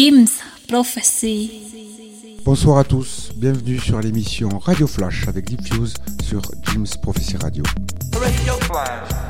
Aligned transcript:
Jim's 0.00 0.38
Prophecy. 0.68 1.50
Bonsoir 2.44 2.78
à 2.78 2.84
tous, 2.84 3.32
bienvenue 3.34 3.80
sur 3.80 3.98
l'émission 3.98 4.48
Radio 4.60 4.86
Flash 4.86 5.26
avec 5.26 5.46
Diffuse 5.46 5.94
sur 6.22 6.40
Jim's 6.70 6.96
Prophecy 6.96 7.36
Radio. 7.36 7.64
Radio 8.14 8.52
Flash. 8.60 9.27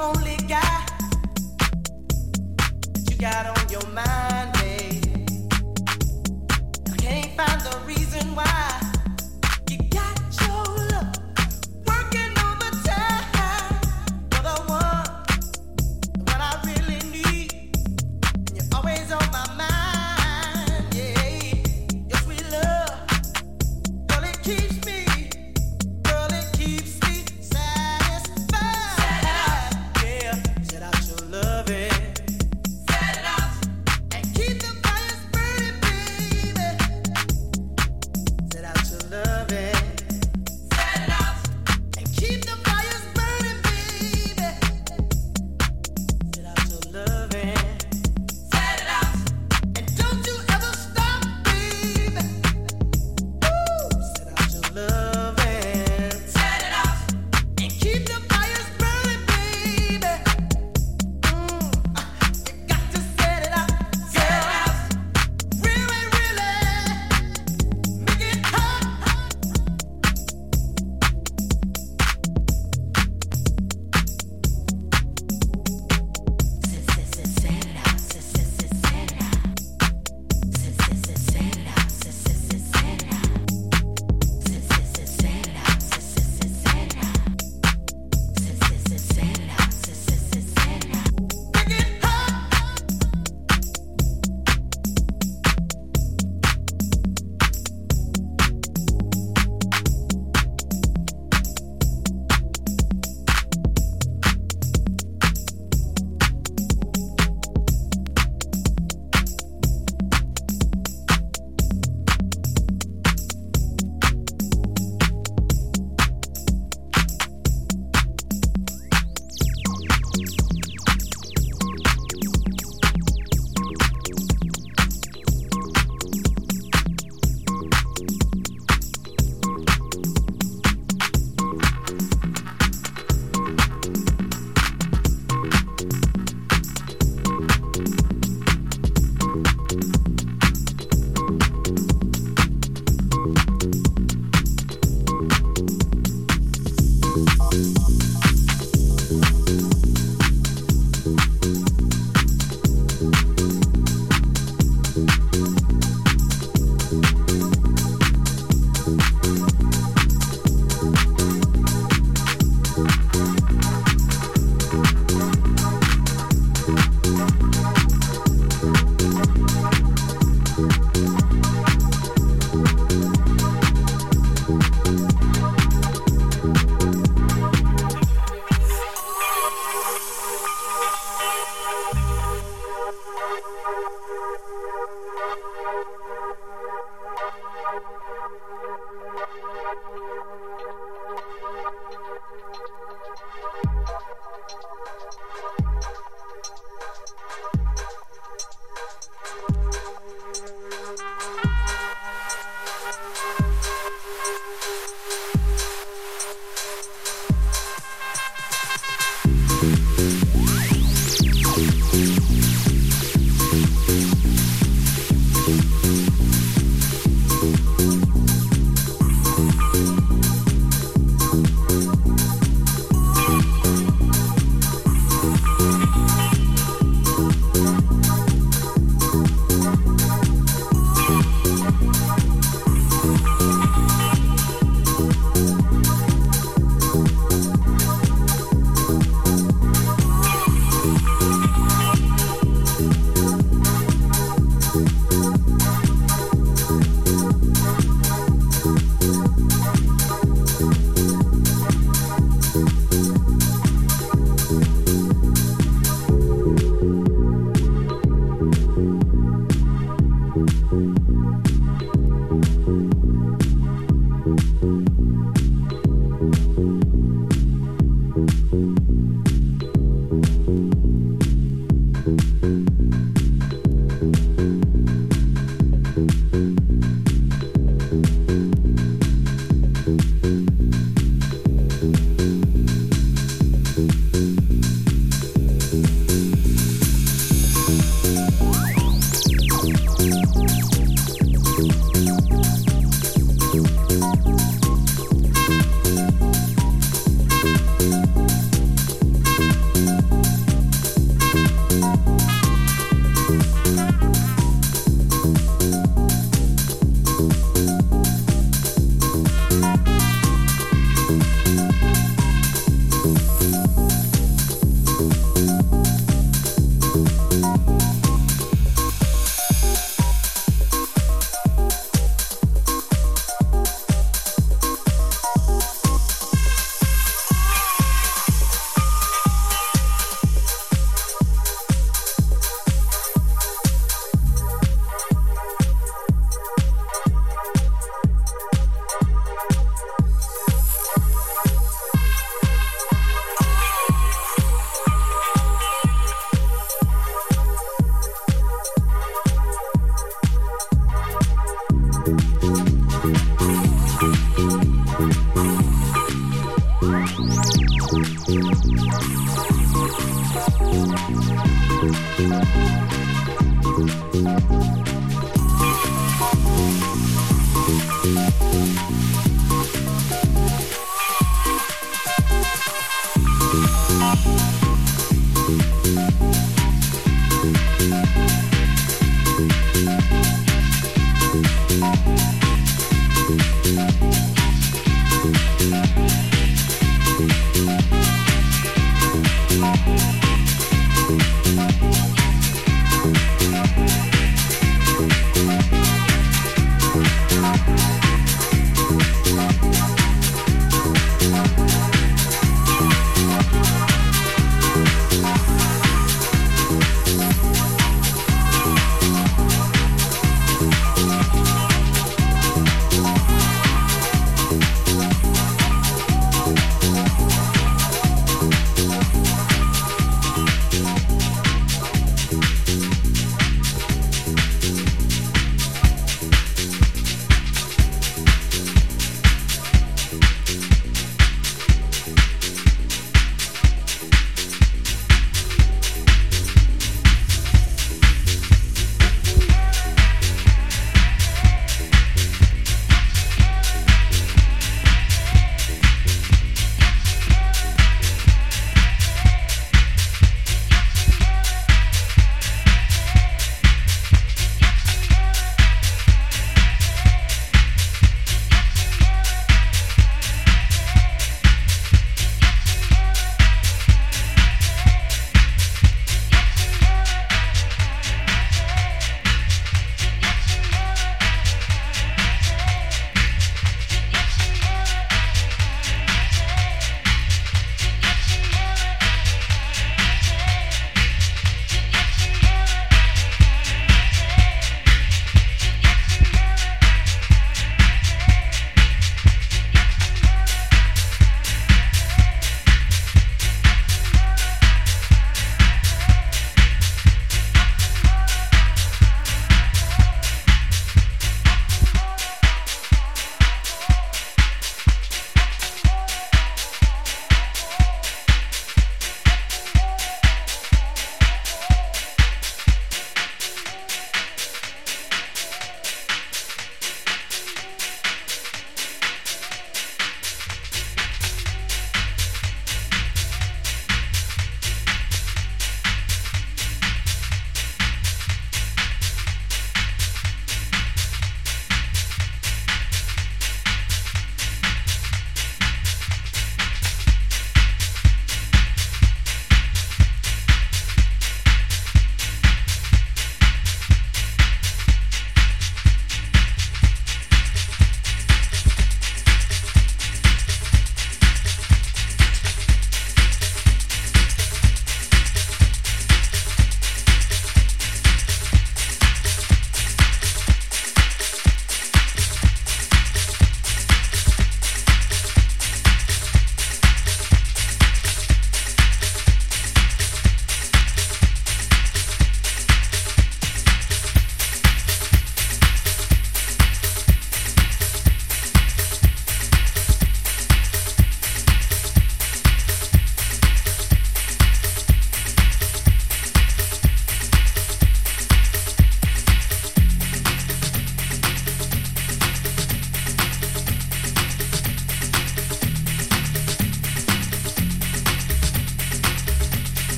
only 0.00 0.38
got 0.48 0.69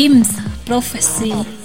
Jim's 0.00 0.32
Prophecy. 0.64 1.59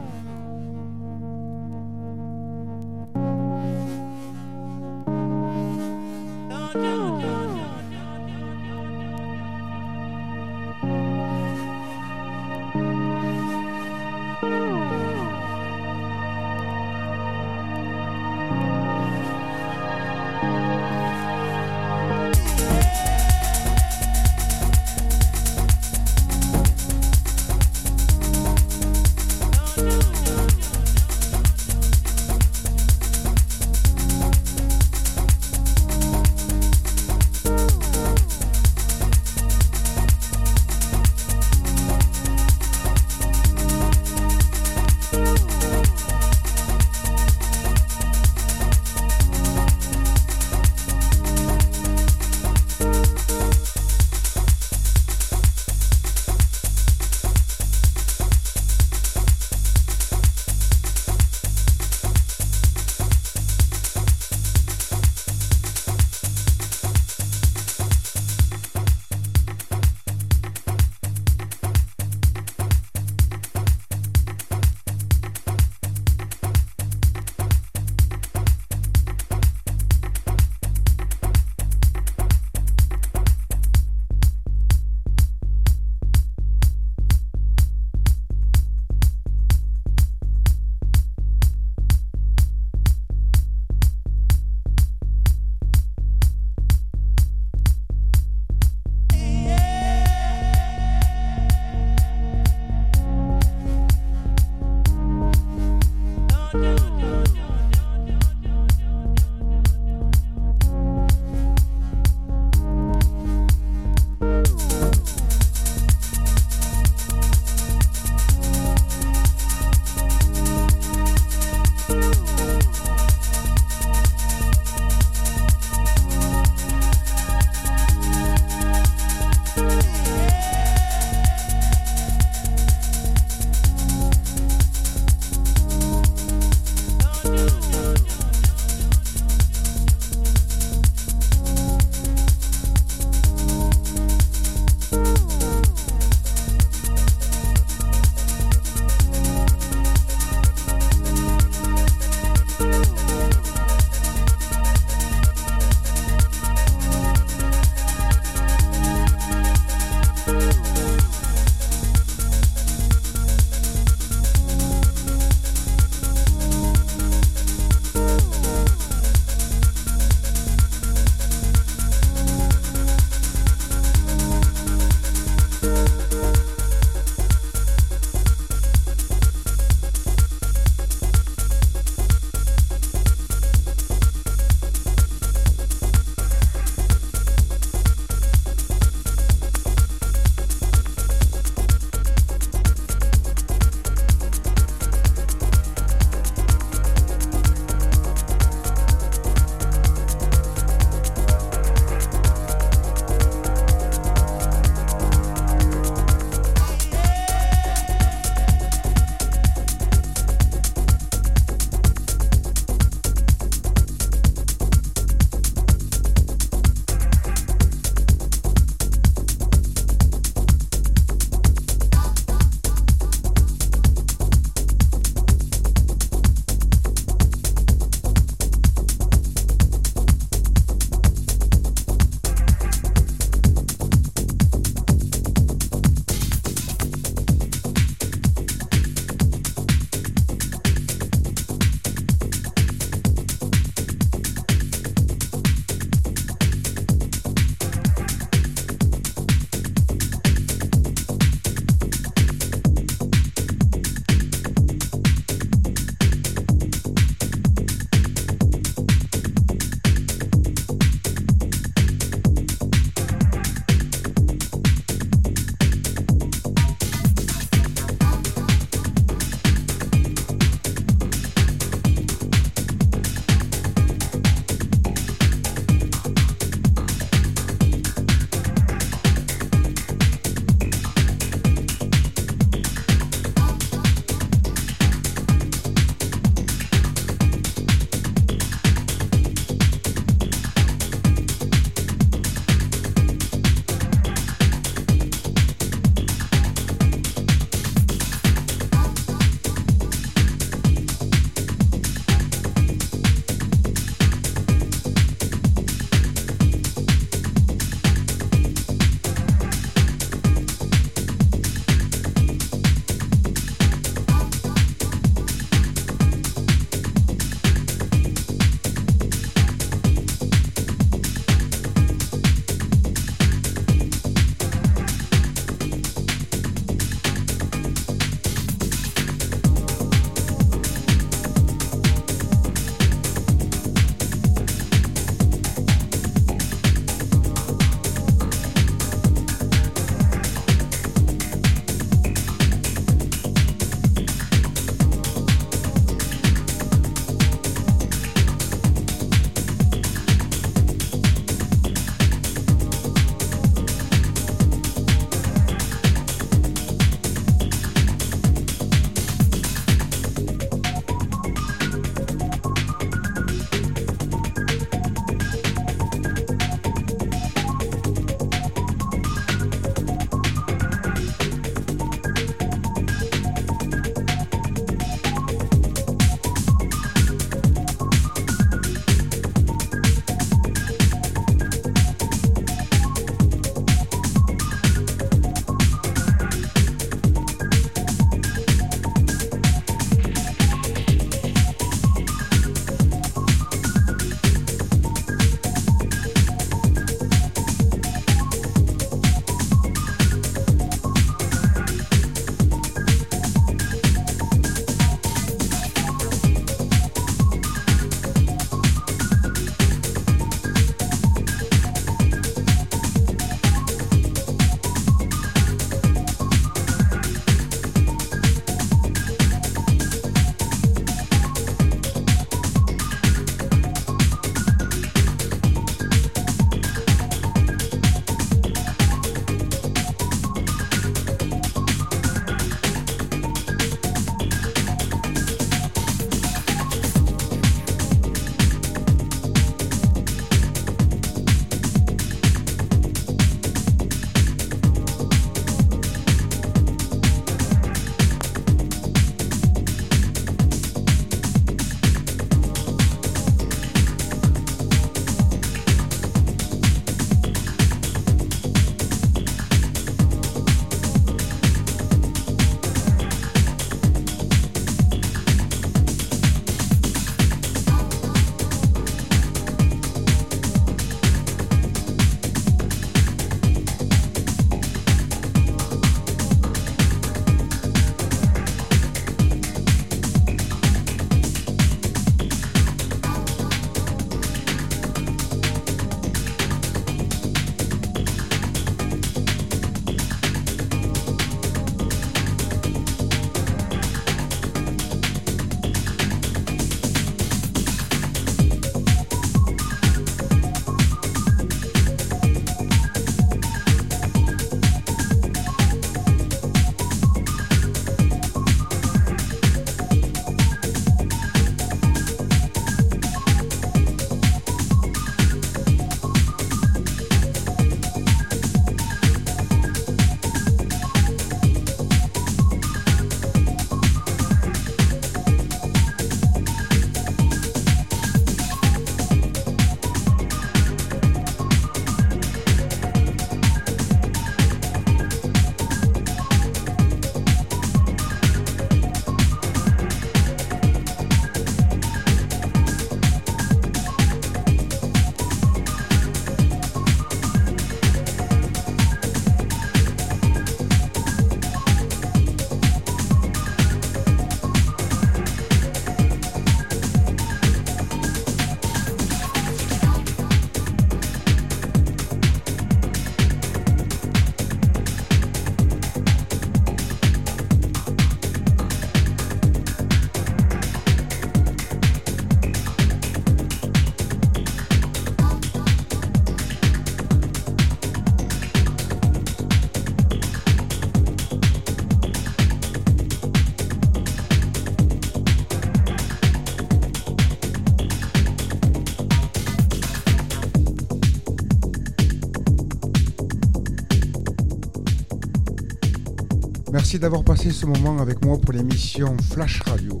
D'avoir 597.00 597.24
passé 597.24 597.50
ce 597.50 597.66
moment 597.66 597.98
avec 597.98 598.24
moi 598.24 598.38
pour 598.38 598.52
l'émission 598.52 599.14
Flash 599.30 599.60
Radio. 599.66 600.00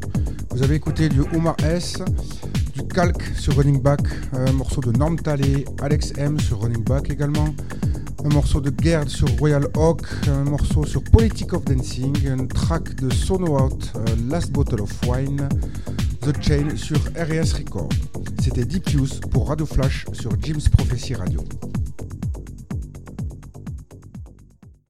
Vous 0.50 0.62
avez 0.62 0.76
écouté 0.76 1.10
du 1.10 1.20
Omar 1.34 1.54
S, 1.62 1.98
du 2.74 2.82
Calc 2.88 3.22
sur 3.38 3.54
Running 3.56 3.82
Back, 3.82 4.00
un 4.32 4.52
morceau 4.52 4.80
de 4.80 4.92
Norm 4.92 5.16
Talé, 5.16 5.66
Alex 5.82 6.12
M 6.16 6.40
sur 6.40 6.60
Running 6.60 6.82
Back 6.84 7.10
également, 7.10 7.54
un 8.24 8.28
morceau 8.30 8.62
de 8.62 8.72
Gerd 8.82 9.08
sur 9.08 9.28
Royal 9.38 9.68
Oak, 9.74 10.02
un 10.28 10.44
morceau 10.44 10.86
sur 10.86 11.02
Politic 11.04 11.52
of 11.52 11.64
Dancing, 11.66 12.16
un 12.28 12.46
track 12.46 12.94
de 12.94 13.12
Sono 13.12 13.60
Out, 13.60 13.92
uh, 13.94 14.30
Last 14.30 14.50
Bottle 14.52 14.80
of 14.80 14.90
Wine, 15.06 15.48
The 16.22 16.32
Chain 16.42 16.76
sur 16.76 16.98
RS 17.14 17.58
Record. 17.58 17.90
C'était 18.42 18.64
Deep 18.64 18.94
Use 18.94 19.20
pour 19.30 19.48
Radio 19.48 19.66
Flash 19.66 20.06
sur 20.12 20.30
Jim's 20.40 20.68
Prophecy 20.70 21.14
Radio. 21.14 21.44